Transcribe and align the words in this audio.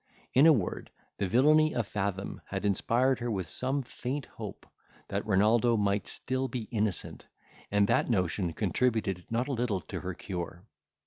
In 0.33 0.47
a 0.47 0.51
word, 0.51 0.89
the 1.19 1.27
villany 1.27 1.75
of 1.75 1.85
Fathom 1.85 2.41
had 2.47 2.65
inspired 2.65 3.19
her 3.19 3.29
with 3.29 3.45
some 3.47 3.83
faint 3.83 4.25
hope 4.25 4.65
that 5.09 5.27
Renaldo 5.27 5.77
might 5.77 6.07
still 6.07 6.47
be 6.47 6.63
innocent; 6.71 7.27
and 7.69 7.85
that 7.87 8.09
notion 8.09 8.53
contributed 8.53 9.27
not 9.29 9.47
a 9.47 9.51
little 9.53 9.81
to 9.81 9.99
her 9.99 10.15
cure. 10.15 10.65